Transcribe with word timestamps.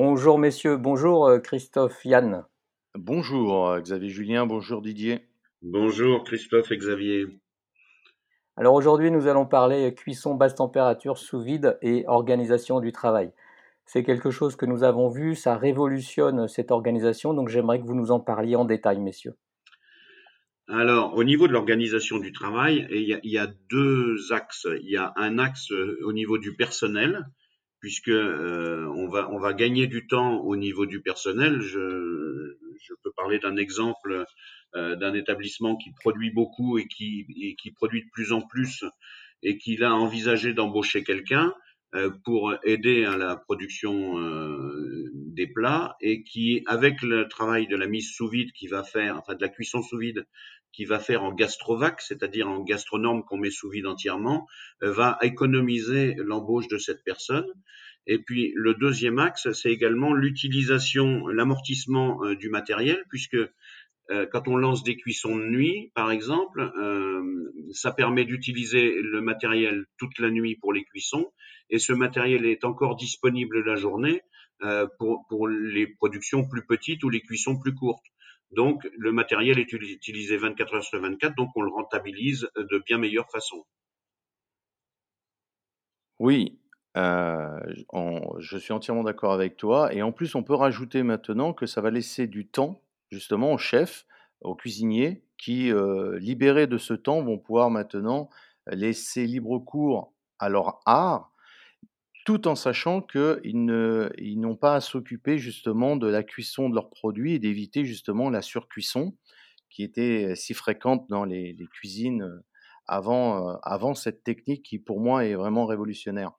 Bonjour 0.00 0.38
messieurs, 0.38 0.76
bonjour 0.76 1.26
euh, 1.26 1.40
Christophe, 1.40 2.04
Yann. 2.04 2.44
Bonjour 2.94 3.68
euh, 3.68 3.80
Xavier 3.80 4.10
Julien, 4.10 4.46
bonjour 4.46 4.80
Didier. 4.80 5.26
Bonjour 5.60 6.22
Christophe 6.22 6.70
et 6.70 6.76
Xavier. 6.76 7.26
Alors 8.56 8.74
aujourd'hui 8.74 9.10
nous 9.10 9.26
allons 9.26 9.44
parler 9.44 9.92
cuisson 9.92 10.36
basse 10.36 10.54
température 10.54 11.18
sous 11.18 11.40
vide 11.40 11.80
et 11.82 12.04
organisation 12.06 12.78
du 12.78 12.92
travail. 12.92 13.32
C'est 13.86 14.04
quelque 14.04 14.30
chose 14.30 14.54
que 14.54 14.66
nous 14.66 14.84
avons 14.84 15.08
vu, 15.08 15.34
ça 15.34 15.56
révolutionne 15.56 16.46
cette 16.46 16.70
organisation, 16.70 17.34
donc 17.34 17.48
j'aimerais 17.48 17.80
que 17.80 17.84
vous 17.84 17.96
nous 17.96 18.12
en 18.12 18.20
parliez 18.20 18.54
en 18.54 18.64
détail 18.64 19.00
messieurs. 19.00 19.34
Alors, 20.68 21.16
au 21.16 21.24
niveau 21.24 21.48
de 21.48 21.52
l'organisation 21.52 22.18
du 22.18 22.30
travail, 22.30 22.86
il 22.92 23.02
y, 23.02 23.14
a, 23.14 23.20
il 23.24 23.32
y, 23.32 23.38
a, 23.38 23.48
deux 23.68 24.32
axes. 24.32 24.68
Il 24.80 24.90
y 24.90 24.96
a 24.96 25.12
un 25.16 25.38
axe 25.38 25.72
euh, 25.72 25.98
au 26.04 26.12
niveau 26.12 26.38
du 26.38 26.54
personnel, 26.54 27.26
puisque 27.80 28.08
euh, 28.08 28.86
on, 28.94 29.08
va, 29.08 29.30
on 29.30 29.38
va 29.38 29.52
gagner 29.52 29.86
du 29.86 30.06
temps 30.06 30.40
au 30.40 30.56
niveau 30.56 30.86
du 30.86 31.00
personnel. 31.00 31.60
Je, 31.60 32.56
je 32.80 32.94
peux 33.02 33.12
parler 33.16 33.38
d'un 33.38 33.56
exemple 33.56 34.24
euh, 34.76 34.96
d'un 34.96 35.14
établissement 35.14 35.76
qui 35.76 35.92
produit 35.92 36.30
beaucoup 36.30 36.78
et 36.78 36.86
qui, 36.86 37.26
et 37.40 37.56
qui 37.56 37.70
produit 37.70 38.02
de 38.02 38.10
plus 38.12 38.32
en 38.32 38.42
plus 38.42 38.84
et 39.42 39.56
qui 39.56 39.82
a 39.82 39.94
envisagé 39.94 40.52
d'embaucher 40.52 41.04
quelqu'un 41.04 41.54
euh, 41.94 42.10
pour 42.24 42.52
aider 42.64 43.06
à 43.06 43.16
la 43.16 43.36
production 43.36 44.18
euh, 44.18 45.10
des 45.14 45.46
plats 45.46 45.96
et 46.02 46.22
qui, 46.22 46.62
avec 46.66 47.00
le 47.00 47.28
travail 47.28 47.66
de 47.66 47.76
la 47.76 47.86
mise 47.86 48.10
sous 48.10 48.28
vide 48.28 48.52
qui 48.52 48.66
va 48.66 48.84
faire, 48.84 49.16
enfin 49.16 49.34
de 49.34 49.40
la 49.40 49.48
cuisson 49.48 49.80
sous 49.80 49.96
vide 49.96 50.26
qui 50.72 50.84
va 50.84 50.98
faire 50.98 51.22
en 51.24 51.32
gastrovac, 51.32 52.00
c'est-à-dire 52.00 52.48
en 52.48 52.62
gastronome 52.62 53.24
qu'on 53.24 53.38
met 53.38 53.50
sous 53.50 53.70
vide 53.70 53.86
entièrement, 53.86 54.46
euh, 54.82 54.92
va 54.92 55.18
économiser 55.22 56.14
l'embauche 56.18 56.68
de 56.68 56.78
cette 56.78 57.02
personne. 57.04 57.46
Et 58.06 58.18
puis 58.18 58.52
le 58.54 58.74
deuxième 58.74 59.18
axe, 59.18 59.52
c'est 59.52 59.70
également 59.70 60.14
l'utilisation, 60.14 61.26
l'amortissement 61.26 62.20
du 62.34 62.48
matériel, 62.48 63.04
puisque 63.10 63.36
quand 64.32 64.48
on 64.48 64.56
lance 64.56 64.82
des 64.82 64.96
cuissons 64.96 65.36
de 65.36 65.44
nuit, 65.44 65.92
par 65.94 66.10
exemple, 66.10 66.72
ça 67.72 67.92
permet 67.92 68.24
d'utiliser 68.24 69.02
le 69.02 69.20
matériel 69.20 69.84
toute 69.98 70.18
la 70.20 70.30
nuit 70.30 70.56
pour 70.56 70.72
les 70.72 70.84
cuissons 70.84 71.30
et 71.70 71.78
ce 71.78 71.92
matériel 71.92 72.46
est 72.46 72.64
encore 72.64 72.96
disponible 72.96 73.62
la 73.64 73.76
journée 73.76 74.22
euh, 74.62 74.86
pour 74.98 75.48
les 75.48 75.86
productions 75.86 76.48
plus 76.48 76.64
petites 76.64 77.04
ou 77.04 77.10
les 77.10 77.20
cuissons 77.20 77.58
plus 77.58 77.74
courtes. 77.74 78.04
Donc, 78.50 78.88
le 78.96 79.12
matériel 79.12 79.58
est 79.58 79.72
utilisé 79.72 80.36
24 80.36 80.74
heures 80.74 80.84
sur 80.84 81.00
24, 81.00 81.34
donc 81.36 81.50
on 81.54 81.62
le 81.62 81.70
rentabilise 81.70 82.48
de 82.56 82.82
bien 82.86 82.98
meilleure 82.98 83.30
façon. 83.30 83.64
Oui, 86.18 86.58
euh, 86.96 87.60
je 88.38 88.58
suis 88.58 88.72
entièrement 88.72 89.04
d'accord 89.04 89.32
avec 89.32 89.56
toi. 89.56 89.92
Et 89.92 90.02
en 90.02 90.12
plus, 90.12 90.34
on 90.34 90.42
peut 90.42 90.54
rajouter 90.54 91.02
maintenant 91.02 91.52
que 91.52 91.66
ça 91.66 91.80
va 91.80 91.90
laisser 91.90 92.26
du 92.26 92.48
temps, 92.48 92.82
justement, 93.10 93.52
aux 93.52 93.58
chefs, 93.58 94.06
aux 94.40 94.54
cuisiniers, 94.54 95.22
qui, 95.36 95.70
euh, 95.70 96.18
libérés 96.18 96.66
de 96.66 96.78
ce 96.78 96.94
temps, 96.94 97.22
vont 97.22 97.38
pouvoir 97.38 97.70
maintenant 97.70 98.28
laisser 98.66 99.26
libre 99.26 99.58
cours 99.58 100.12
à 100.38 100.48
leur 100.48 100.80
art 100.86 101.32
tout 102.28 102.46
en 102.46 102.56
sachant 102.56 103.00
qu'ils 103.00 103.64
n'ont 103.64 104.54
pas 104.54 104.74
à 104.74 104.80
s'occuper 104.82 105.38
justement 105.38 105.96
de 105.96 106.06
la 106.06 106.22
cuisson 106.22 106.68
de 106.68 106.74
leurs 106.74 106.90
produits 106.90 107.32
et 107.32 107.38
d'éviter 107.38 107.86
justement 107.86 108.28
la 108.28 108.42
surcuisson 108.42 109.16
qui 109.70 109.82
était 109.82 110.34
si 110.36 110.52
fréquente 110.52 111.08
dans 111.08 111.24
les, 111.24 111.56
cuisines 111.72 112.42
avant, 112.86 113.56
avant 113.62 113.94
cette 113.94 114.24
technique 114.24 114.62
qui 114.62 114.78
pour 114.78 115.00
moi 115.00 115.24
est 115.24 115.36
vraiment 115.36 115.64
révolutionnaire. 115.64 116.32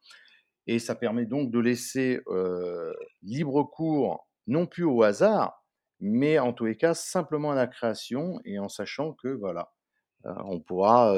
Et 0.67 0.77
ça 0.77 0.93
permet 0.93 1.25
donc 1.25 1.49
de 1.49 1.57
laisser 1.57 2.19
libre 3.23 3.63
cours 3.63 4.29
non 4.45 4.67
plus 4.67 4.83
au 4.83 5.01
hasard, 5.01 5.65
mais 5.99 6.37
en 6.37 6.53
tous 6.53 6.65
les 6.65 6.77
cas 6.77 6.93
simplement 6.93 7.49
à 7.49 7.55
la 7.55 7.65
création 7.65 8.39
et 8.45 8.59
en 8.59 8.69
sachant 8.69 9.13
que 9.13 9.29
voilà, 9.29 9.71
on 10.23 10.59
pourra, 10.59 11.15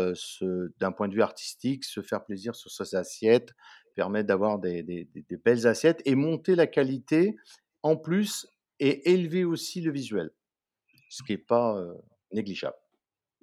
d'un 0.80 0.94
point 0.94 1.10
de 1.10 1.14
vue 1.14 1.24
artistique, 1.24 1.84
se 1.84 2.02
faire 2.02 2.24
plaisir 2.24 2.56
sur 2.56 2.72
ses 2.72 2.96
assiettes, 2.96 3.52
permettre 3.94 4.28
d'avoir 4.28 4.60
des, 4.60 5.08
belles 5.44 5.68
assiettes 5.68 6.02
et 6.06 6.16
monter 6.16 6.56
la 6.56 6.68
qualité 6.68 7.36
en 7.84 7.96
plus 7.96 8.48
et 8.80 9.12
élever 9.12 9.44
aussi 9.44 9.82
le 9.82 9.92
visuel, 9.92 10.32
ce 11.10 11.24
qui 11.24 11.34
n'est 11.34 11.38
pas 11.38 11.84
négligeable. 12.32 12.76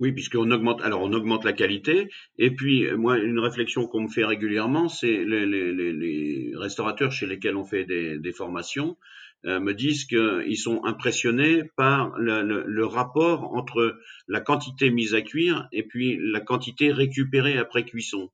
Oui, 0.01 0.13
puisqu'on 0.13 0.51
augmente, 0.53 0.81
alors 0.83 1.03
on 1.03 1.13
augmente 1.13 1.45
la 1.45 1.53
qualité. 1.53 2.09
Et 2.39 2.53
puis, 2.53 2.87
moi, 2.93 3.19
une 3.19 3.41
réflexion 3.41 3.89
qu'on 3.89 4.03
me 4.03 4.09
fait 4.09 4.25
régulièrement, 4.25 4.89
c'est 4.89 5.25
les, 5.25 6.53
restaurateurs 6.55 7.11
chez 7.11 7.27
lesquels 7.27 7.57
on 7.57 7.65
fait 7.65 7.85
des, 7.85 8.33
formations 8.33 8.97
euh, 9.45 9.61
me 9.61 9.73
disent 9.73 10.05
qu'ils 10.05 10.57
sont 10.57 10.85
impressionnés 10.85 11.65
par 11.77 12.17
le, 12.19 12.43
le, 12.43 12.87
rapport 12.87 13.55
entre 13.55 13.99
la 14.29 14.41
quantité 14.41 14.91
mise 14.91 15.15
à 15.15 15.23
cuire 15.23 15.69
et 15.73 15.83
puis 15.85 16.19
la 16.21 16.41
quantité 16.41 16.93
récupérée 16.93 17.59
après 17.59 17.85
cuisson. 17.85 18.31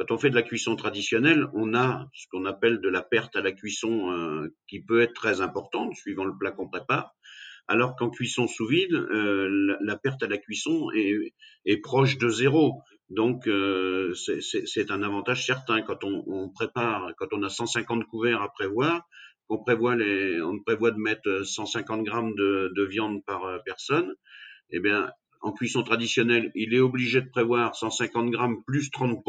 Quand 0.00 0.14
on 0.14 0.18
fait 0.18 0.30
de 0.30 0.34
la 0.34 0.40
cuisson 0.40 0.76
traditionnelle, 0.76 1.46
on 1.52 1.74
a 1.74 2.08
ce 2.14 2.26
qu'on 2.30 2.46
appelle 2.46 2.80
de 2.80 2.88
la 2.88 3.02
perte 3.02 3.36
à 3.36 3.42
la 3.42 3.52
cuisson 3.52 4.10
euh, 4.10 4.48
qui 4.66 4.80
peut 4.80 5.02
être 5.02 5.12
très 5.12 5.42
importante 5.42 5.94
suivant 5.94 6.24
le 6.24 6.32
plat 6.38 6.52
qu'on 6.52 6.70
prépare, 6.70 7.14
alors 7.68 7.96
qu'en 7.96 8.08
cuisson 8.08 8.46
sous 8.46 8.66
vide, 8.66 8.94
euh, 8.94 9.76
la, 9.78 9.98
perte 9.98 10.22
à 10.22 10.26
la 10.26 10.38
cuisson 10.38 10.88
est, 10.94 11.76
proche 11.82 12.16
de 12.16 12.30
zéro. 12.30 12.80
Donc 13.10 13.46
euh, 13.46 14.14
c'est 14.14 14.90
un 14.90 15.02
avantage 15.02 15.44
certain. 15.44 15.82
Quand 15.82 16.02
on, 16.02 16.48
prépare, 16.48 17.12
quand 17.18 17.28
on 17.32 17.42
a 17.42 17.50
150 17.50 18.06
couverts 18.06 18.40
à 18.40 18.50
prévoir, 18.50 19.02
qu'on 19.48 19.62
prévoit 19.62 19.96
de 19.96 20.96
mettre 20.96 21.42
150 21.44 22.04
grammes 22.04 22.34
de, 22.36 22.72
de 22.74 22.84
viande 22.84 23.22
par 23.26 23.62
personne, 23.66 24.14
eh 24.70 24.80
bien 24.80 25.10
en 25.42 25.52
cuisson 25.52 25.82
traditionnelle, 25.82 26.52
il 26.54 26.72
est 26.72 26.80
obligé 26.80 27.20
de 27.20 27.28
prévoir 27.28 27.74
150 27.74 28.30
grammes 28.30 28.62
plus 28.64 28.90
30 28.90 29.22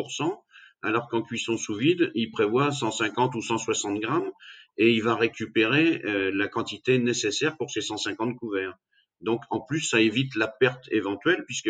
alors 0.83 1.07
qu'en 1.07 1.21
cuisson 1.21 1.57
sous 1.57 1.75
vide, 1.75 2.11
il 2.15 2.31
prévoit 2.31 2.71
150 2.71 3.35
ou 3.35 3.41
160 3.41 3.99
grammes 3.99 4.31
et 4.77 4.91
il 4.91 5.03
va 5.03 5.15
récupérer 5.15 6.01
euh, 6.05 6.31
la 6.33 6.47
quantité 6.47 6.97
nécessaire 6.97 7.57
pour 7.57 7.69
ces 7.69 7.81
150 7.81 8.37
couverts. 8.37 8.77
Donc 9.21 9.41
en 9.49 9.59
plus, 9.59 9.81
ça 9.81 10.01
évite 10.01 10.35
la 10.35 10.47
perte 10.47 10.87
éventuelle 10.91 11.43
puisque 11.45 11.69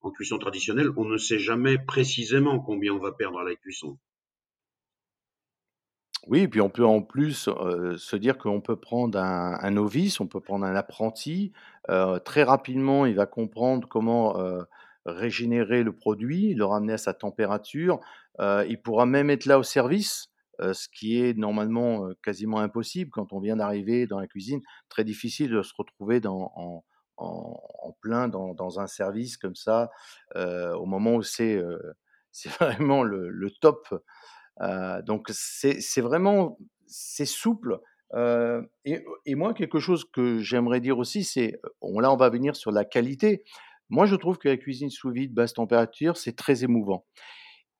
en 0.00 0.10
cuisson 0.10 0.38
traditionnelle, 0.38 0.90
on 0.96 1.04
ne 1.04 1.18
sait 1.18 1.38
jamais 1.38 1.78
précisément 1.78 2.60
combien 2.60 2.92
on 2.92 2.98
va 2.98 3.12
perdre 3.12 3.38
à 3.38 3.44
la 3.44 3.54
cuisson. 3.54 3.98
Oui, 6.26 6.40
et 6.40 6.48
puis 6.48 6.60
on 6.60 6.68
peut 6.68 6.84
en 6.84 7.00
plus 7.00 7.48
euh, 7.48 7.96
se 7.96 8.16
dire 8.16 8.38
qu'on 8.38 8.60
peut 8.60 8.76
prendre 8.76 9.18
un, 9.18 9.70
novice, 9.70 10.20
on 10.20 10.26
peut 10.26 10.40
prendre 10.40 10.66
un 10.66 10.74
apprenti. 10.74 11.52
Euh, 11.88 12.18
très 12.18 12.42
rapidement, 12.42 13.06
il 13.06 13.14
va 13.14 13.26
comprendre 13.26 13.88
comment 13.88 14.36
régénérer 15.10 15.82
le 15.82 15.92
produit, 15.92 16.54
le 16.54 16.64
ramener 16.64 16.94
à 16.94 16.98
sa 16.98 17.14
température. 17.14 18.00
Euh, 18.40 18.64
il 18.68 18.80
pourra 18.80 19.06
même 19.06 19.30
être 19.30 19.46
là 19.46 19.58
au 19.58 19.62
service, 19.62 20.30
euh, 20.60 20.72
ce 20.72 20.88
qui 20.88 21.20
est 21.20 21.36
normalement 21.36 22.06
euh, 22.06 22.16
quasiment 22.22 22.58
impossible 22.58 23.10
quand 23.10 23.32
on 23.32 23.40
vient 23.40 23.56
d'arriver 23.56 24.06
dans 24.06 24.20
la 24.20 24.26
cuisine. 24.26 24.60
Très 24.88 25.04
difficile 25.04 25.50
de 25.50 25.62
se 25.62 25.72
retrouver 25.76 26.20
en, 26.26 26.84
plein 28.00 28.28
dans, 28.28 28.80
un 28.80 28.86
service 28.86 29.36
comme 29.36 29.56
ça 29.56 29.90
au 30.36 30.86
moment 30.86 31.16
où 31.16 31.22
c'est 31.22 31.60
vraiment 32.60 33.02
le, 33.02 33.50
top. 33.60 33.88
donc 35.04 35.28
c'est 35.30 36.00
vraiment 36.00 36.58
c'est 36.86 37.26
souple. 37.26 37.80
et, 38.14 39.34
moi, 39.34 39.52
quelque 39.52 39.80
chose 39.80 40.04
que 40.04 40.38
j'aimerais 40.38 40.80
dire 40.80 40.98
aussi, 40.98 41.24
c'est, 41.24 41.60
là, 41.82 42.12
on 42.12 42.16
va 42.16 42.28
venir 42.30 42.54
sur 42.54 42.70
la 42.70 42.84
qualité. 42.84 43.42
Moi, 43.90 44.06
je 44.06 44.16
trouve 44.16 44.38
que 44.38 44.48
la 44.48 44.56
cuisine 44.56 44.90
sous 44.90 45.10
vide, 45.10 45.32
basse 45.32 45.54
température, 45.54 46.16
c'est 46.16 46.36
très 46.36 46.64
émouvant. 46.64 47.06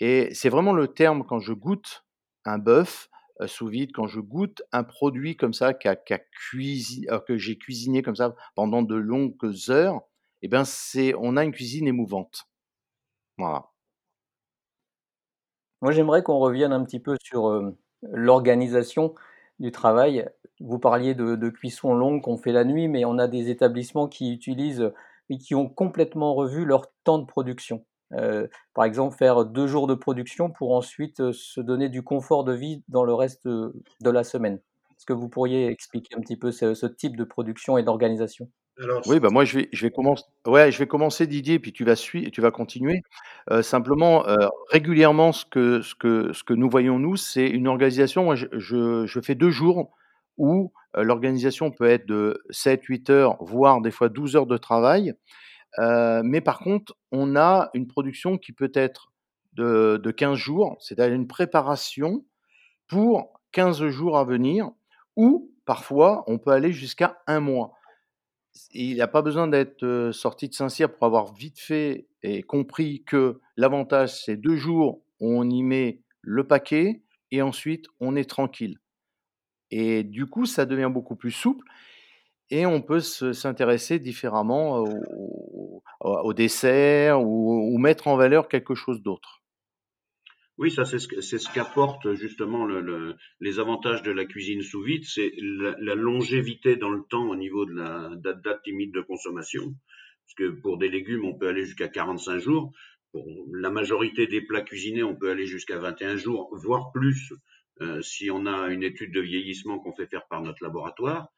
Et 0.01 0.33
c'est 0.33 0.49
vraiment 0.49 0.73
le 0.73 0.89
terme 0.89 1.25
quand 1.25 1.41
je 1.41 1.53
goûte 1.53 2.05
un 2.45 2.59
bœuf 2.59 3.09
euh, 3.41 3.47
sous 3.47 3.69
vide, 3.69 3.91
quand 3.93 4.07
je 4.07 4.21
goûte 4.21 4.63
un 4.73 4.85
produit 4.85 5.37
comme 5.37 5.53
ça 5.53 5.73
euh, 5.87 7.21
que 7.27 7.37
j'ai 7.37 7.59
cuisiné 7.59 8.03
comme 8.03 8.17
ça 8.17 8.35
pendant 8.55 8.83
de 8.83 8.95
longues 8.95 9.37
heures, 9.69 10.01
eh 10.43 10.49
c'est, 10.65 11.15
on 11.17 11.37
a 11.37 11.45
une 11.45 11.53
cuisine 11.53 11.87
émouvante. 11.89 12.49
Moi, 15.81 15.93
j'aimerais 15.93 16.23
qu'on 16.23 16.39
revienne 16.39 16.73
un 16.73 16.85
petit 16.85 17.01
peu 17.01 17.17
sur 17.23 17.49
euh, 17.49 17.77
l'organisation 18.03 19.15
du 19.59 19.71
travail. 19.73 20.29
Vous 20.61 20.79
parliez 20.79 21.15
de 21.15 21.49
cuisson 21.51 21.95
longue 21.95 22.23
qu'on 22.23 22.37
fait 22.37 22.53
la 22.53 22.65
nuit, 22.65 22.89
mais 22.89 23.05
on 23.05 23.19
a 23.19 23.29
des 23.29 23.51
établissements 23.51 24.09
qui 24.09 24.33
utilisent 24.33 24.93
et 25.31 25.39
qui 25.39 25.55
ont 25.55 25.69
complètement 25.69 26.35
revu 26.35 26.65
leur 26.65 26.87
temps 27.05 27.19
de 27.19 27.27
production. 27.27 27.85
Euh, 28.15 28.47
par 28.75 28.85
exemple, 28.85 29.17
faire 29.17 29.45
deux 29.45 29.67
jours 29.67 29.87
de 29.87 29.95
production 29.95 30.51
pour 30.51 30.75
ensuite 30.75 31.21
euh, 31.21 31.33
se 31.33 31.61
donner 31.61 31.89
du 31.89 32.03
confort 32.03 32.45
de 32.45 32.55
vie 32.55 32.83
dans 32.89 33.05
le 33.05 33.13
reste 33.15 33.47
de, 33.47 33.73
la 34.11 34.25
semaine. 34.25 34.61
Est-ce 34.97 35.07
que 35.07 35.13
vous 35.13 35.29
pourriez 35.29 35.69
expliquer 35.69 36.17
un 36.17 36.21
petit 36.21 36.37
peu 36.37 36.51
ce, 36.51 36.87
type 36.87 37.17
de 37.17 37.25
production 37.25 37.77
et 37.79 37.83
d'organisation? 37.83 38.49
Oui, 39.07 39.19
bah 39.19 39.29
moi 39.31 39.45
je 39.45 39.59
vais, 39.59 39.69
je 39.73 39.85
vais 39.85 39.91
commencer. 39.91 40.23
Ouais, 40.47 40.71
je 40.71 40.79
vais 40.79 40.87
commencer 40.87 41.27
Didier, 41.27 41.59
puis 41.59 41.73
tu 41.73 41.85
vas 41.85 41.97
suivre, 41.97 42.31
tu 42.31 42.41
vas 42.41 42.53
continuer. 42.53 43.03
Euh, 43.51 43.61
simplement, 43.61 44.25
régulièrement, 44.71 45.33
ce 45.33 45.45
que, 45.45 45.83
ce 45.83 45.97
que, 45.97 46.33
ce 46.33 46.45
que 46.45 46.55
nous 46.55 46.71
voyons 46.71 47.01
nous, 47.01 47.17
c'est 47.17 47.49
une 47.49 47.67
organisation. 47.67 48.23
Moi, 48.23 48.37
je, 48.37 48.47
je, 48.53 49.05
je, 49.05 49.21
fais 49.21 49.35
deux 49.35 49.51
jours 49.51 49.91
où, 50.39 50.73
heu, 50.97 51.03
l'organisation 51.03 51.71
peut 51.71 51.87
être 51.87 52.07
de 52.07 52.43
7-8 52.51 53.11
heures, 53.11 53.37
voire 53.41 53.81
des 53.83 53.91
fois 53.91 54.09
12 54.09 54.37
heures 54.37 54.47
de 54.47 54.57
travail. 54.59 55.15
Heu, 55.79 56.23
mais 56.25 56.41
par 56.41 56.59
contre, 56.61 56.97
on 57.13 57.37
a 57.37 57.71
une 57.75 57.87
production 57.89 58.39
qui 58.39 58.53
peut 58.53 58.73
être 58.75 59.13
de 59.55 60.01
de 60.03 60.11
15 60.11 60.39
jours, 60.39 60.77
c'est-à-dire 60.81 61.15
une 61.15 61.29
préparation 61.29 62.25
pour 62.89 63.41
15 63.53 63.87
jours 63.89 64.19
à 64.19 64.25
venir 64.25 64.71
ou 65.17 65.53
parfois 65.67 66.25
on 66.29 66.39
peut 66.39 66.51
aller 66.53 66.73
jusqu'à 66.73 67.19
1 67.27 67.41
mois. 67.41 67.75
il 68.73 68.95
n'y 68.95 69.01
a 69.01 69.09
pas 69.09 69.23
besoin 69.23 69.49
d'être, 69.49 69.83
heu, 69.85 70.13
sorti 70.13 70.49
de 70.49 70.55
Saint-Cyr 70.55 70.93
pour 70.93 71.07
avoir 71.07 71.33
vite 71.35 71.59
fait 71.61 72.07
et 72.23 72.43
compris 72.43 73.03
que 73.05 73.41
l'avantage, 73.57 74.25
c'est 74.25 74.37
2 74.37 74.57
jours 74.57 75.03
où 75.21 75.29
on 75.39 75.49
y 75.49 75.63
met 75.63 76.01
le 76.23 76.47
paquet 76.47 77.03
et 77.31 77.43
ensuite 77.43 77.87
on 78.01 78.17
est 78.17 78.29
tranquille 78.29 78.79
et 79.71 80.05
du 80.05 80.27
coup, 80.27 80.47
ça 80.47 80.67
devient 80.67 80.91
beaucoup 80.93 81.17
plus 81.17 81.31
souple 81.31 81.67
et 82.51 82.67
on 82.67 82.81
peut 82.81 83.01
se 83.01 83.33
s'intéresser 83.33 83.99
différemment 83.99 84.85
au 86.01 86.33
dessert 86.33 87.23
ou 87.23 87.79
mettre 87.79 88.09
en 88.09 88.17
valeur 88.17 88.49
quelque 88.49 88.75
chose 88.75 89.03
d'autre. 89.03 89.43
Oui, 90.59 90.73
ça 90.73 90.85
c'est 90.85 90.99
ce 90.99 91.21
ce 91.21 91.53
qu'apporte 91.55 92.15
justement 92.15 92.65
le 92.65 92.81
le 92.81 93.15
les 93.39 93.61
avantages 93.61 94.03
de 94.03 94.11
la 94.11 94.25
cuisine 94.25 94.61
sous 94.61 94.83
vide, 94.83 95.05
c'est 95.05 95.33
la 95.39 95.95
longévité 95.95 96.75
dans 96.75 96.91
le 96.91 97.03
temps 97.09 97.29
au 97.29 97.37
niveau 97.37 97.65
de 97.65 97.75
la 97.75 98.11
date 98.17 98.67
limite 98.67 98.93
de 98.93 99.01
consommation. 99.01 99.63
Parce 100.25 100.35
que 100.35 100.61
pour 100.61 100.77
des 100.77 100.89
légumes, 100.89 101.25
on 101.25 101.39
peut 101.39 101.49
aller 101.49 101.65
jusqu'à 101.65 101.89
45 101.89 102.39
jours. 102.39 102.73
Pour 103.13 103.25
la 103.55 103.71
majorité 103.71 104.27
des 104.27 104.43
plats 104.43 104.63
cuisinés, 104.63 105.05
on 105.05 105.15
peut 105.15 105.31
aller 105.31 105.47
jusqu'à 105.47 105.79
21 105.79 106.17
jours, 106.17 106.51
voire 106.53 106.91
plus, 106.93 107.33
si 108.03 108.31
on 108.31 108.47
a 108.47 108.69
une 108.69 108.83
étude 108.83 109.13
de 109.13 109.21
vieillissement 109.21 109.79
qu'on 109.79 109.93
fait 109.93 110.07
faire 110.07 110.27
par 110.27 110.43
notre 110.43 110.63
laboratoire. 110.63 111.29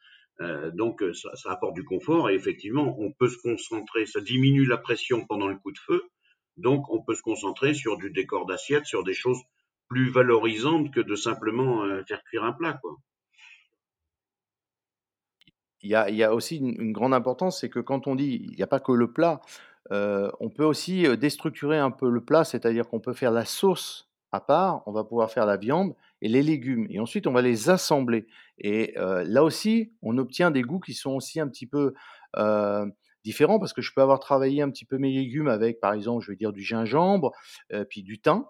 Euh, 0.40 0.70
donc 0.70 1.04
ça, 1.12 1.34
ça 1.36 1.52
apporte 1.52 1.74
du 1.74 1.84
confort 1.84 2.30
et 2.30 2.34
effectivement, 2.34 2.96
on 2.98 3.12
peut 3.12 3.28
se 3.28 3.36
concentrer, 3.38 4.06
ça 4.06 4.20
diminue 4.20 4.64
la 4.64 4.78
pression 4.78 5.26
pendant 5.26 5.48
le 5.48 5.56
coup 5.56 5.72
de 5.72 5.78
feu. 5.78 6.02
Donc, 6.56 6.90
on 6.90 7.02
peut 7.02 7.14
se 7.14 7.22
concentrer 7.22 7.74
sur 7.74 7.96
du 7.96 8.10
décor 8.10 8.44
d'assiette, 8.46 8.84
sur 8.84 9.04
des 9.04 9.14
choses 9.14 9.38
plus 9.88 10.10
valorisantes 10.10 10.92
que 10.92 11.00
de 11.00 11.14
simplement 11.14 11.84
euh, 11.84 12.02
faire 12.04 12.22
cuire 12.24 12.44
un 12.44 12.52
plat. 12.52 12.80
Il 15.82 15.88
y 15.88 15.94
a 15.94 16.34
aussi 16.34 16.58
une 16.58 16.92
grande 16.92 17.14
importance, 17.14 17.60
c'est 17.60 17.70
que 17.70 17.80
quand 17.80 18.06
on 18.06 18.14
dit 18.14 18.42
il 18.50 18.56
n'y 18.56 18.62
a 18.62 18.66
pas 18.66 18.80
que 18.80 18.92
le 18.92 19.10
plat, 19.12 19.40
on 19.90 20.50
peut 20.50 20.64
aussi, 20.64 21.04
déstructurer 21.16 21.78
un 21.78 21.90
peu 21.90 22.10
le 22.10 22.22
plat, 22.22 22.44
c'est-à-dire 22.44 22.86
qu'on 22.86 23.00
peut 23.00 23.14
faire 23.14 23.32
la 23.32 23.46
sauce 23.46 24.10
à 24.30 24.40
part, 24.40 24.82
on 24.86 24.92
va 24.92 25.04
pouvoir 25.04 25.30
faire 25.30 25.46
la 25.46 25.56
viande 25.56 25.94
et 26.22 26.28
les 26.28 26.42
légumes 26.42 26.86
et 26.90 27.00
ensuite 27.00 27.26
on 27.26 27.32
va 27.32 27.42
les 27.42 27.70
assembler 27.70 28.26
et 28.58 28.94
heu, 28.98 29.22
là 29.24 29.42
aussi, 29.44 29.92
on 30.02 30.18
obtient 30.18 30.50
des 30.50 30.62
goûts 30.62 30.80
qui 30.80 30.94
sont 30.94 31.12
aussi 31.12 31.40
un 31.40 31.48
petit 31.48 31.66
peu, 31.66 31.94
heu, 32.38 32.92
différents 33.24 33.58
parce 33.58 33.72
que 33.72 33.82
je 33.82 33.92
peux 33.94 34.02
avoir 34.02 34.20
travaillé 34.20 34.62
un 34.62 34.70
petit 34.70 34.84
peu 34.86 34.98
mes 34.98 35.12
légumes 35.12 35.48
avec, 35.48 35.80
par 35.80 35.92
exemple, 35.94 36.24
je 36.24 36.30
vais 36.32 36.36
dire 36.36 36.52
du 36.52 36.62
gingembre, 36.62 37.32
heu, 37.72 37.84
puis 37.88 38.02
du 38.02 38.20
thym 38.20 38.44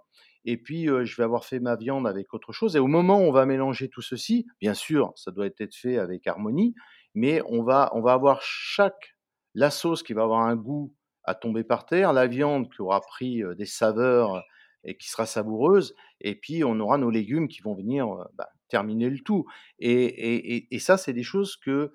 et 0.46 0.56
puis, 0.56 0.86
je 0.86 1.16
vais 1.18 1.22
avoir 1.24 1.44
fait 1.44 1.60
ma 1.60 1.76
viande 1.76 2.06
avec 2.06 2.32
autre 2.34 2.52
chose 2.52 2.74
et 2.76 2.78
au 2.78 2.86
moment 2.86 3.18
où 3.20 3.24
on 3.24 3.32
va 3.32 3.44
mélanger 3.46 3.88
tout 3.90 4.00
ceci, 4.02 4.46
bien 4.60 4.72
sûr, 4.74 5.12
ça 5.16 5.30
doit 5.32 5.46
être 5.46 5.74
fait 5.74 5.98
avec 5.98 6.26
harmonie, 6.26 6.74
mais 7.14 7.42
on 7.46 7.62
va 7.62 7.90
on 7.94 8.00
va 8.00 8.14
avoir 8.14 8.40
chaque 8.42 9.16
la 9.54 9.70
sauce 9.70 10.02
qui 10.02 10.14
va 10.14 10.22
avoir 10.22 10.40
un 10.46 10.56
goût 10.56 10.94
à 11.24 11.34
tomber 11.34 11.62
par 11.64 11.84
terre, 11.86 12.12
la 12.14 12.26
viande 12.26 12.72
qui 12.72 12.80
aura 12.82 13.00
pris, 13.02 13.42
des 13.58 13.66
saveurs 13.66 14.42
et 14.84 14.96
qui 14.96 15.08
sera 15.10 15.26
savoureuse 15.26 15.94
et 16.20 16.34
puis 16.34 16.64
on 16.64 16.78
aura 16.80 16.98
nos 16.98 17.10
légumes 17.10 17.48
qui 17.48 17.60
vont 17.62 17.74
venir, 17.74 18.06
bah, 18.34 18.48
terminer 18.68 19.10
le 19.10 19.18
tout 19.20 19.44
et 19.78 20.04
et 20.04 20.74
et 20.74 20.78
ça, 20.78 20.96
c'est 20.96 21.12
des 21.12 21.22
choses 21.24 21.56
que, 21.56 21.92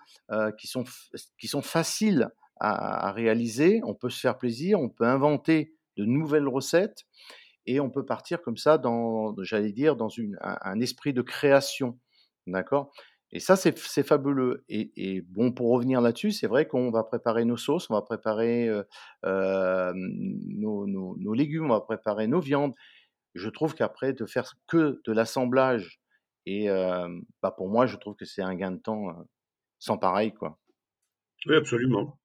qui 0.57 0.67
sont 0.67 0.83
qui 1.39 1.47
sont 1.47 1.61
faciles 1.61 2.29
à 2.59 3.07
à 3.09 3.11
réaliser. 3.11 3.81
On 3.85 3.93
peut 3.95 4.09
se 4.09 4.19
faire 4.19 4.37
plaisir, 4.37 4.79
on 4.79 4.89
peut 4.89 5.05
inventer 5.05 5.73
de 5.97 6.05
nouvelles 6.05 6.47
recettes 6.47 7.05
et 7.65 7.79
on 7.79 7.89
peut 7.89 8.05
partir 8.05 8.41
comme 8.41 8.57
ça 8.57 8.77
dans 8.77 9.35
j'allais 9.43 9.71
dire 9.73 9.95
dans 9.95 10.09
une 10.09 10.37
un 10.41 10.57
un 10.61 10.79
esprit 10.81 11.13
de 11.13 11.21
création, 11.21 11.99
d'accord? 12.47 12.91
Et 13.35 13.39
ça, 13.41 13.57
c'est 13.57 14.03
fabuleux 14.03 14.63
et 14.69 14.91
et 14.95 15.21
bon, 15.21 15.51
pour 15.51 15.69
revenir 15.71 15.99
là-dessus, 16.01 16.31
c'est 16.31 16.47
vrai 16.47 16.67
qu'on 16.67 16.89
va 16.89 17.03
préparer 17.03 17.43
nos 17.45 17.57
sauces, 17.57 17.89
on 17.89 17.93
va 17.95 18.01
préparer, 18.01 18.69
heu, 18.69 18.85
hem, 19.25 19.95
nos 20.57 20.87
nos 20.87 21.17
nos 21.17 21.33
légumes, 21.33 21.65
on 21.65 21.73
va 21.73 21.81
préparer 21.81 22.27
nos 22.27 22.39
viandes. 22.39 22.73
Je 23.35 23.49
trouve 23.49 23.75
qu'après 23.75 24.13
de 24.13 24.25
faire 24.25 24.53
que 24.67 25.01
de 25.05 25.13
l'assemblage 25.13 26.01
et 26.47 26.67
bah, 27.41 27.51
pour 27.57 27.69
moi, 27.69 27.85
je 27.87 27.97
trouve 27.97 28.15
que 28.15 28.25
c'est 28.25 28.41
un 28.43 28.55
gain 28.55 28.71
de 28.71 28.77
temps, 28.79 29.07
sans 29.79 29.97
pareil, 29.97 30.33
quoi. 30.33 30.59
Oui, 31.47 31.55
absolument. 31.55 32.19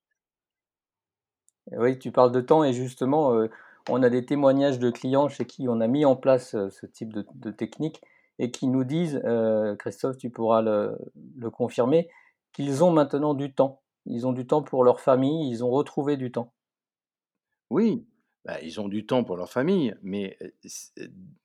Oui, 1.72 1.98
tu 1.98 2.10
parles 2.12 2.32
de 2.32 2.40
temps 2.40 2.64
et 2.64 2.72
justement, 2.72 3.46
on 3.88 4.02
a 4.02 4.10
des 4.10 4.24
témoignages 4.24 4.78
de 4.78 4.90
clients 4.90 5.28
chez 5.28 5.44
qui 5.46 5.68
on 5.68 5.80
a 5.80 5.86
mis 5.86 6.04
en 6.04 6.16
place, 6.16 6.50
ce 6.52 6.86
type 6.86 7.12
de 7.12 7.24
de 7.34 7.50
technique 7.50 8.00
et 8.38 8.50
qui 8.50 8.68
nous 8.68 8.84
disent, 8.84 9.20
heu, 9.24 9.76
Christophe, 9.78 10.16
tu 10.18 10.30
pourras 10.30 10.62
le 10.62 11.50
confirmer, 11.50 12.08
qu'ils 12.52 12.84
ont 12.84 12.90
maintenant 12.92 13.34
du 13.34 13.52
temps. 13.54 13.82
Ils 14.06 14.26
ont 14.26 14.32
du 14.32 14.46
temps 14.46 14.62
pour 14.62 14.84
leur 14.84 15.00
famille, 15.00 15.50
ils 15.50 15.64
ont 15.64 15.70
retrouvé 15.70 16.16
du 16.16 16.32
temps. 16.32 16.52
Oui, 17.70 18.04
bah, 18.44 18.60
ils 18.62 18.80
ont 18.80 18.88
du 18.88 19.06
temps 19.06 19.22
pour 19.24 19.36
leur 19.36 19.50
famille, 19.50 19.94
mais 20.02 20.36
heu, 20.42 20.52
c 20.64 20.90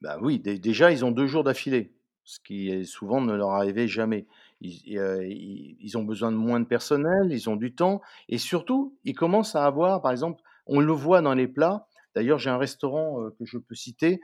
bah, 0.02 0.18
oui, 0.22 0.40
dé 0.40 0.58
déjà, 0.60 0.92
ils 0.92 1.06
ont 1.06 1.12
2 1.12 1.28
jours 1.28 1.44
d'affilée, 1.44 1.94
ce 2.24 2.40
qui 2.40 2.84
souvent 2.86 3.22
ne 3.22 3.34
leur 3.34 3.52
arrivait 3.52 3.88
jamais. 3.88 4.26
Ils 4.62 5.98
ont 5.98 6.04
besoin 6.04 6.32
de 6.32 6.38
moins 6.38 6.60
de 6.60 6.66
personnel, 6.66 7.28
ils 7.32 7.50
ont 7.50 7.56
du 7.56 7.76
temps 7.76 8.02
et 8.30 8.38
surtout, 8.40 8.98
ils 9.04 9.14
commencent 9.16 9.56
à 9.56 9.66
avoir, 9.66 10.02
par 10.02 10.12
exemple, 10.12 10.42
on 10.66 10.80
le 10.80 10.94
voit 10.94 11.22
dans 11.22 11.34
les 11.36 11.48
plats. 11.48 11.88
D'ailleurs, 12.16 12.40
j'ai 12.40 12.50
un 12.50 12.58
restaurant, 12.58 13.30
que 13.38 13.46
je 13.46 13.58
peux 13.60 13.76
citer, 13.76 14.20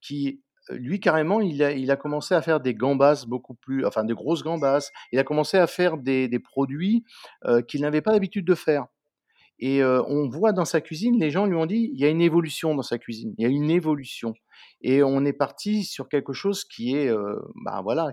qui, 0.00 0.40
lui, 0.70 1.00
carrément, 1.00 1.40
il 1.40 1.62
a 1.90 1.96
commencé 1.96 2.34
à 2.34 2.42
faire 2.42 2.60
des 2.60 2.74
gambas 2.74 3.24
beaucoup 3.26 3.54
plus 3.54 3.86
enfin, 3.86 4.04
de 4.04 4.14
grosses 4.14 4.42
gambas. 4.42 4.90
Il 5.12 5.18
a 5.18 5.24
commencé 5.24 5.58
à 5.58 5.66
faire 5.66 5.96
des 5.98 6.28
des 6.28 6.38
produits, 6.40 7.04
heu, 7.46 7.62
qu'il 7.62 7.82
n'avait 7.82 8.02
pas 8.02 8.12
l'habitude 8.12 8.46
de 8.46 8.54
faire. 8.54 8.86
Et 9.58 9.80
heu, 9.82 10.02
on 10.08 10.28
voit 10.28 10.52
dans 10.52 10.64
sa 10.66 10.80
cuisine, 10.80 11.18
les 11.18 11.30
gens 11.30 11.46
lui 11.46 11.56
ont 11.56 11.66
dit: 11.66 11.90
«Il 11.94 12.00
y 12.00 12.04
a 12.04 12.08
une 12.10 12.20
évolution 12.22 12.74
dans 12.74 12.82
sa 12.82 12.98
cuisine, 12.98 13.34
il 13.38 13.42
y 13.42 13.46
a 13.46 13.50
une 13.50 13.70
évolution» 13.70 14.34
et 14.82 15.02
on 15.02 15.24
est 15.24 15.32
parti 15.32 15.84
sur 15.84 16.08
quelque 16.08 16.32
chose 16.34 16.64
qui 16.64 16.94
est, 16.96 17.10
bah, 17.64 17.80
voilà, 17.82 18.12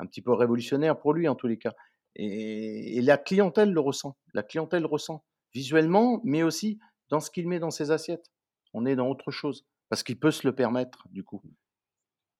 un 0.00 0.06
petit 0.06 0.22
peu 0.22 0.32
révolutionnaire 0.32 0.98
pour 0.98 1.12
lui, 1.14 1.28
en 1.28 1.34
tous 1.36 1.46
les 1.48 1.58
cas 1.58 1.72
et 2.16 2.96
et 2.98 3.02
la 3.02 3.18
clientèle 3.18 3.72
le 3.72 3.80
ressent. 3.80 4.16
La 4.34 4.42
clientèle 4.44 4.82
le 4.82 4.88
ressent 4.88 5.24
visuellement, 5.54 6.20
mais 6.24 6.42
aussi 6.44 6.78
dans 7.10 7.20
ce 7.20 7.30
qu'il 7.30 7.48
met 7.48 7.58
dans 7.60 7.70
ses 7.72 7.90
assiettes. 7.90 8.26
On 8.74 8.86
est 8.86 8.96
dans 8.96 9.08
autre 9.08 9.30
chose 9.32 9.66
parce 9.90 10.02
qu'il 10.04 10.18
peut 10.18 10.30
se 10.32 10.46
le 10.46 10.54
permettre, 10.54 11.08
du 11.10 11.24
coup. 11.24 11.42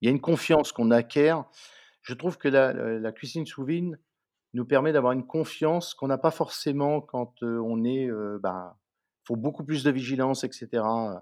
Il 0.01 0.07
y 0.07 0.09
a 0.09 0.13
une 0.13 0.21
confiance 0.21 0.73
qu'on 0.73 0.91
acquiert. 0.91 1.45
Je 2.03 2.15
trouve 2.15 2.39
que 2.39 2.49
la 2.49 3.13
cuisine 3.13 3.47
sous 3.47 3.65
vide 3.65 3.99
nous 4.55 4.65
permet 4.67 4.93
d'avoir 4.93 5.13
une 5.13 5.27
confiance 5.27 5.95
qu'on 5.95 6.09
n'a 6.09 6.19
pas 6.19 6.31
forcément 6.33 7.01
quand, 7.03 7.43
on 7.43 7.85
est, 7.85 8.07
heu, 8.09 8.39
ben, 8.43 8.77
faut 9.25 9.37
beaucoup 9.37 9.65
plus 9.65 9.85
de 9.85 9.91
vigilance 9.93 10.45
et 10.45 10.53
cetera, 10.53 11.15
heu, 11.17 11.21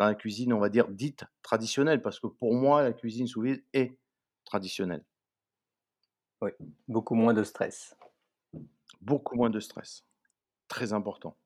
dans 0.00 0.06
la 0.06 0.14
cuisine, 0.16 0.52
on 0.54 0.60
va 0.60 0.70
dire, 0.70 0.88
dite 0.88 1.24
traditionnelle, 1.42 2.02
parce 2.02 2.20
que 2.20 2.28
pour 2.28 2.54
moi, 2.54 2.82
la 2.82 2.92
cuisine 2.94 3.26
sous 3.28 3.42
vide 3.42 3.64
est 3.74 3.98
traditionnelle. 4.44 5.04
Oui, 6.42 6.50
beaucoup 6.88 7.14
moins 7.14 7.34
de 7.34 7.44
stress. 7.44 7.96
Beaucoup 9.00 9.36
moins 9.36 9.50
de 9.50 9.60
stress, 9.60 10.04
très 10.68 10.92
important. 10.94 11.36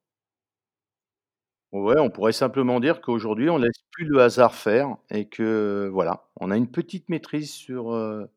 On 1.72 2.10
pourrait 2.10 2.32
simplement 2.32 2.80
dire 2.80 3.00
qu'aujourd'hui, 3.00 3.50
on 3.50 3.58
laisse 3.58 3.82
plus 3.90 4.06
le 4.06 4.20
hasard 4.22 4.54
faire 4.54 4.96
et 5.10 5.28
que, 5.28 5.88
voilà, 5.92 6.28
on 6.40 6.50
a 6.50 6.56
une 6.56 6.70
petite 6.70 7.08
maîtrise 7.08 7.50
sur, 7.50 7.92
heu 7.94 8.28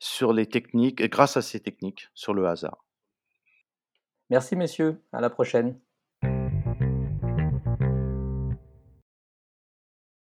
sur 0.00 0.32
les 0.32 0.46
techniques 0.46 1.02
grâce 1.10 1.36
à 1.36 1.42
ces 1.42 1.60
techniques, 1.60 2.08
sur 2.14 2.34
le 2.34 2.46
hasard. 2.46 2.84
Merci 4.30 4.56
messieurs, 4.56 5.02
à 5.12 5.20
la 5.20 5.28
prochaine. 5.28 5.78